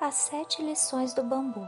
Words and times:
As 0.00 0.14
sete 0.14 0.62
lições 0.62 1.12
do 1.12 1.24
bambu. 1.24 1.66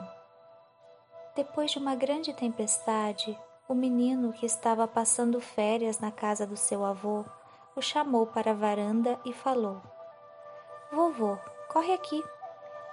Depois 1.34 1.73
de 1.73 1.79
uma 1.79 1.96
grande 1.96 2.33
tempestade, 2.33 3.37
o 3.68 3.75
menino 3.75 4.33
que 4.33 4.47
estava 4.47 4.86
passando 4.86 5.41
férias 5.41 5.99
na 5.99 6.13
casa 6.13 6.47
do 6.47 6.56
seu 6.56 6.84
avô 6.84 7.24
o 7.74 7.83
chamou 7.83 8.29
para 8.29 8.52
a 8.52 8.54
varanda 8.54 9.18
e 9.24 9.32
falou: 9.32 9.82
Vovô, 10.93 11.36
corre 11.72 11.93
aqui. 11.93 12.22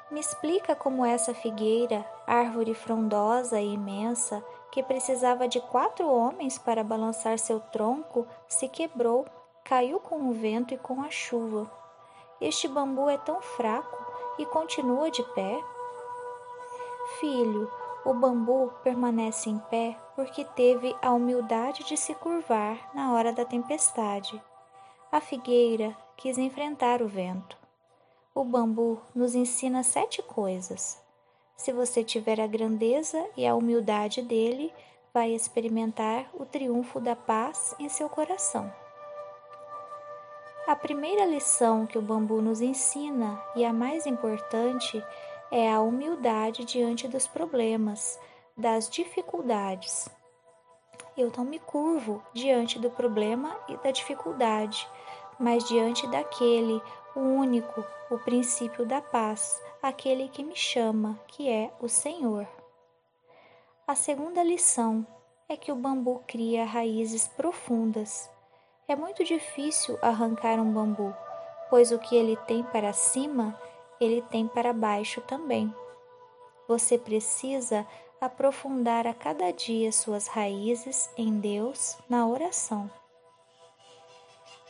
Me 0.10 0.20
explica 0.20 0.76
como 0.76 1.06
essa 1.06 1.36
figueira, 1.36 2.04
árvore 2.26 2.74
frondosa 2.74 3.62
e 3.62 3.76
imensa, 3.76 4.44
que 4.72 4.82
precisava 4.82 5.48
de 5.48 5.62
quatro 5.62 6.12
homens 6.12 6.58
para 6.58 6.84
balançar 6.84 7.38
seu 7.38 7.60
tronco, 7.60 8.26
se 8.48 8.68
quebrou, 8.68 9.24
caiu 9.64 10.00
com 10.00 10.30
o 10.30 10.34
vento 10.34 10.74
e 10.74 10.80
com 10.80 11.04
a 11.04 11.12
chuva. 11.12 11.70
Este 12.42 12.68
bambu 12.68 13.08
é 13.08 13.20
tão 13.20 13.40
fraco 13.40 14.07
e 14.38 14.46
continua 14.46 15.10
de 15.10 15.24
pé? 15.34 15.64
Filho, 17.20 17.72
o 18.06 18.14
bambu 18.14 18.72
permanece 18.84 19.50
em 19.50 19.60
pé 19.70 19.98
porque 20.16 20.44
teve 20.44 20.96
a 21.02 21.12
humildade 21.12 21.84
de 21.84 21.98
se 21.98 22.14
curvar 22.16 22.90
na 22.94 23.14
hora 23.14 23.34
da 23.34 23.46
tempestade. 23.46 24.42
A 25.12 25.20
figueira 25.20 25.96
quis 26.16 26.38
enfrentar 26.38 27.02
o 27.02 27.08
vento. 27.08 27.58
O 28.34 28.44
bambu 28.44 29.02
nos 29.16 29.36
ensina 29.36 29.84
sete 29.84 30.22
coisas. 30.22 31.02
Se 31.56 31.74
você 31.74 32.04
tiver 32.04 32.40
a 32.40 32.48
grandeza 32.48 33.26
e 33.36 33.48
a 33.48 33.56
humildade 33.56 34.22
dele, 34.22 34.72
vai 35.14 35.32
experimentar 35.32 36.30
o 36.34 36.46
triunfo 36.46 37.00
da 37.00 37.16
paz 37.16 37.76
em 37.80 37.90
seu 37.90 38.08
coração. 38.08 38.72
A 40.68 40.76
primeira 40.76 41.26
lição 41.26 41.88
que 41.88 41.98
o 41.98 42.02
bambu 42.02 42.42
nos 42.42 42.60
ensina, 42.60 43.42
e 43.56 43.64
a 43.64 43.72
mais 43.72 44.06
importante, 44.06 45.02
é 45.50 45.72
a 45.72 45.80
humildade 45.80 46.66
diante 46.66 47.08
dos 47.08 47.26
problemas, 47.26 48.20
das 48.58 48.90
dificuldades. 48.90 50.10
Eu 51.16 51.32
não 51.38 51.46
me 51.46 51.58
curvo 51.58 52.22
diante 52.34 52.78
do 52.80 52.90
problema 52.90 53.58
e 53.70 53.78
da 53.78 53.92
dificuldade, 53.92 54.86
mas 55.40 55.64
diante 55.64 56.06
daquele, 56.08 56.82
o 57.16 57.22
único, 57.22 57.82
o 58.12 58.20
princípio 58.20 58.86
da 58.86 59.00
paz, 59.00 59.64
aquele 59.82 60.28
que 60.28 60.44
me 60.44 60.56
chama, 60.58 61.18
que 61.30 61.48
é 61.48 61.72
o 61.80 61.88
Senhor. 61.88 62.46
A 63.88 63.96
segunda 63.96 64.44
lição 64.44 65.08
é 65.48 65.56
que 65.56 65.72
o 65.72 65.76
bambu 65.78 66.22
cria 66.28 66.66
raízes 66.66 67.26
profundas 67.26 68.30
é 68.88 68.96
muito 68.96 69.22
difícil 69.26 70.00
arrancar 70.02 70.60
um 70.60 70.72
bambu, 70.72 71.14
pois 71.70 71.92
o 71.92 72.00
que 72.00 72.16
ele 72.16 72.38
tem 72.48 72.64
para 72.64 72.94
cima, 72.94 73.60
ele 74.00 74.22
tem 74.22 74.48
para 74.48 74.72
baixo 74.72 75.20
também. 75.22 75.74
Você 76.70 76.98
precisa 76.98 77.86
aprofundar 78.22 79.06
a 79.06 79.14
cada 79.14 79.52
dia 79.52 79.92
suas 79.92 80.28
raízes 80.28 81.10
em 81.18 81.38
Deus 81.38 81.98
na 82.10 82.26
oração. 82.26 82.90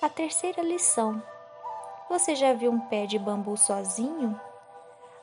A 0.02 0.10
terceira 0.10 0.64
lição: 0.64 1.22
Você 2.10 2.36
já 2.36 2.54
viu 2.54 2.72
um 2.72 2.80
pé 2.80 3.06
de 3.06 3.20
bambu 3.20 3.56
sozinho? 3.56 4.40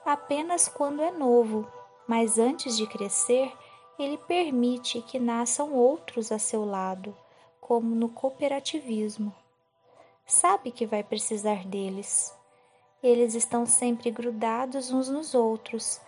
Apenas 0.07 0.69
quando 0.69 1.03
é 1.03 1.11
novo, 1.11 1.67
mas 2.07 2.39
antes 2.39 2.77
de 2.77 2.87
crescer, 2.87 3.53
ele 3.99 4.19
permite 4.19 5.03
que 5.03 5.19
nasçam 5.19 5.73
outros 5.73 6.31
a 6.31 6.39
seu 6.39 6.65
lado 6.65 7.17
como 7.65 7.95
no 7.95 8.11
cooperativismo. 8.11 9.35
Sabe 10.27 10.71
que 10.71 10.85
vai 10.85 11.03
precisar 11.03 11.65
deles. 11.65 12.37
Eles 13.03 13.35
estão 13.35 13.65
sempre 13.65 14.11
grudados 14.11 14.91
uns 14.91 15.09
nos 15.09 15.35
outros, 15.35 15.99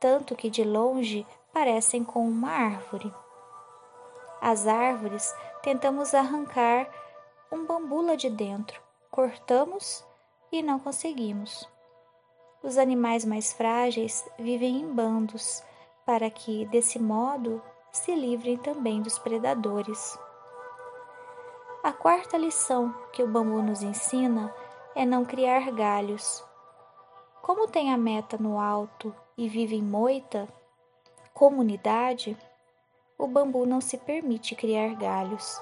tanto 0.00 0.34
que 0.34 0.50
de 0.50 0.64
longe 0.64 1.24
parecem 1.52 2.02
com 2.02 2.26
uma 2.26 2.50
árvore. 2.50 3.14
As 4.40 4.66
árvores 4.66 5.32
tentamos 5.62 6.14
arrancar 6.14 6.90
um 7.50 7.64
bambu 7.64 8.02
lá 8.02 8.16
de 8.16 8.28
dentro, 8.28 8.82
cortamos 9.08 10.04
e 10.50 10.64
não 10.64 10.80
conseguimos. 10.80 11.68
Os 12.60 12.76
animais 12.76 13.24
mais 13.24 13.52
frágeis 13.52 14.28
vivem 14.36 14.80
em 14.80 14.92
bandos, 14.92 15.62
para 16.04 16.28
que, 16.28 16.66
desse 16.66 16.98
modo, 16.98 17.62
se 17.92 18.12
livrem 18.16 18.56
também 18.56 19.00
dos 19.00 19.16
predadores. 19.16 20.18
A 21.84 21.92
quarta 21.92 22.38
lição 22.38 22.94
que 23.12 23.22
o 23.22 23.28
bambu 23.28 23.60
nos 23.60 23.82
ensina 23.82 24.50
é 24.94 25.04
não 25.04 25.22
criar 25.22 25.70
galhos. 25.70 26.42
Como 27.42 27.68
tem 27.68 27.92
a 27.92 27.98
meta 27.98 28.38
no 28.38 28.58
alto 28.58 29.14
e 29.36 29.50
vive 29.50 29.76
em 29.76 29.82
moita, 29.82 30.48
comunidade, 31.34 32.38
o 33.18 33.26
bambu 33.26 33.66
não 33.66 33.82
se 33.82 33.98
permite 33.98 34.54
criar 34.54 34.94
galhos. 34.94 35.60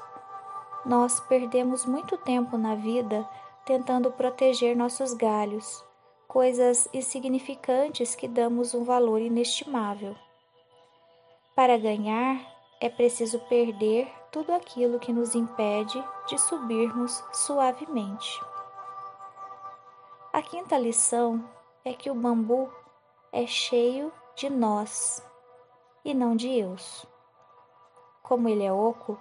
Nós 0.87 1.19
perdemos 1.19 1.85
muito 1.85 2.17
tempo 2.17 2.57
na 2.57 2.77
vida 2.77 3.29
tentando 3.67 4.13
proteger 4.13 4.77
nossos 4.77 5.13
galhos, 5.15 5.85
coisas 6.29 6.89
insignificantes 6.95 8.15
que 8.15 8.29
damos 8.29 8.75
um 8.75 8.85
valor 8.85 9.21
inestimável. 9.21 10.15
Para 11.57 11.77
ganhar, 11.77 12.41
é 12.81 12.89
preciso 12.89 13.41
perder 13.49 14.22
tudo 14.33 14.51
aquilo 14.55 14.99
que 14.99 15.13
nos 15.13 15.35
impede 15.35 16.03
de 16.27 16.39
subirmos 16.39 17.23
suavemente. 17.35 18.41
A 20.33 20.41
quinta 20.41 20.79
lição 20.79 21.45
é 21.85 21.93
que 21.93 22.11
o 22.11 22.15
bambu 22.15 22.73
é 23.31 23.47
cheio 23.47 24.11
de 24.35 24.49
nós 24.49 25.23
e 26.03 26.15
não 26.15 26.35
de 26.35 26.49
eus. 26.49 27.05
Como 28.23 28.49
ele 28.49 28.65
é 28.65 28.73
oco, 28.73 29.19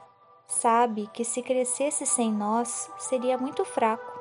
sabe 0.48 1.08
que 1.08 1.26
se 1.26 1.42
crescesse 1.44 2.06
sem 2.06 2.32
nós 2.32 2.90
seria 2.98 3.38
muito 3.38 3.66
fraco. 3.66 4.18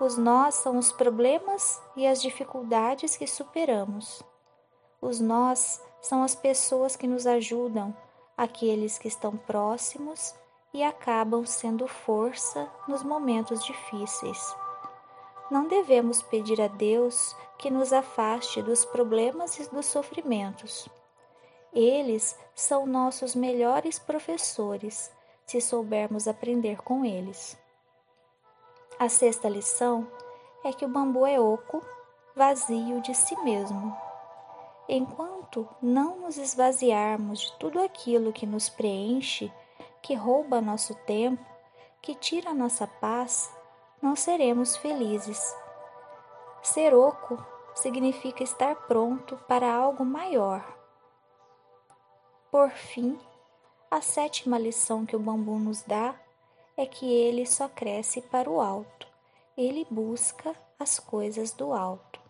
Os 0.00 0.16
nós 0.16 0.54
são 0.54 0.78
os 0.78 0.92
problemas 0.92 1.82
e 1.94 2.06
as 2.06 2.22
dificuldades 2.22 3.16
que 3.16 3.26
superamos. 3.26 4.22
Os 4.98 5.20
nós 5.20 5.82
são 6.00 6.22
as 6.22 6.34
pessoas 6.34 6.96
que 6.96 7.06
nos 7.06 7.26
ajudam 7.26 7.94
aqueles 8.36 8.98
que 8.98 9.08
estão 9.08 9.36
próximos 9.36 10.34
e 10.72 10.82
acabam 10.82 11.46
sendo 11.46 11.86
força 11.86 12.68
nos 12.88 13.02
momentos 13.02 13.64
difíceis. 13.64 14.56
Não 15.50 15.68
devemos 15.68 16.22
pedir 16.22 16.60
a 16.60 16.66
Deus 16.66 17.36
que 17.58 17.70
nos 17.70 17.92
afaste 17.92 18.60
dos 18.62 18.84
problemas 18.84 19.58
e 19.58 19.70
dos 19.70 19.86
sofrimentos. 19.86 20.88
Eles 21.72 22.36
são 22.54 22.86
nossos 22.86 23.34
melhores 23.34 23.98
professores, 23.98 25.12
se 25.46 25.60
soubermos 25.60 26.26
aprender 26.26 26.82
com 26.82 27.04
eles. 27.04 27.56
A 28.98 29.08
sexta 29.08 29.48
lição 29.48 30.08
é 30.64 30.72
que 30.72 30.84
o 30.84 30.88
bambu 30.88 31.26
é 31.26 31.38
oco, 31.38 31.84
vazio 32.34 33.00
de 33.00 33.14
si 33.14 33.36
mesmo. 33.42 33.94
Enquanto 34.88 35.68
não 35.80 36.20
nos 36.20 36.36
esvaziarmos 36.36 37.40
de 37.40 37.52
tudo 37.58 37.80
aquilo 37.80 38.32
que 38.32 38.44
nos 38.44 38.68
preenche, 38.68 39.52
que 40.02 40.14
rouba 40.14 40.60
nosso 40.60 40.94
tempo, 41.06 41.44
que 42.02 42.14
tira 42.14 42.52
nossa 42.52 42.86
paz, 42.86 43.50
não 44.02 44.14
seremos 44.14 44.76
felizes. 44.76 45.56
Ser 46.62 46.94
oco 46.94 47.42
significa 47.74 48.42
estar 48.42 48.74
pronto 48.86 49.36
para 49.48 49.74
algo 49.74 50.04
maior. 50.04 50.62
Por 52.50 52.70
fim, 52.70 53.18
a 53.90 54.00
sétima 54.00 54.58
lição 54.58 55.06
que 55.06 55.16
o 55.16 55.18
bambu 55.18 55.58
nos 55.58 55.82
dá 55.82 56.14
é 56.76 56.84
que 56.84 57.10
ele 57.10 57.46
só 57.46 57.68
cresce 57.68 58.20
para 58.20 58.50
o 58.50 58.60
alto, 58.60 59.06
ele 59.56 59.86
busca 59.90 60.54
as 60.78 60.98
coisas 60.98 61.52
do 61.52 61.72
alto. 61.72 62.23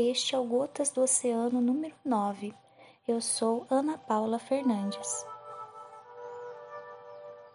Este 0.00 0.36
é 0.36 0.38
o 0.38 0.44
Gotas 0.44 0.90
do 0.90 1.02
Oceano 1.02 1.60
número 1.60 1.96
9. 2.04 2.54
Eu 3.08 3.20
sou 3.20 3.66
Ana 3.68 3.98
Paula 3.98 4.38
Fernandes. 4.38 5.26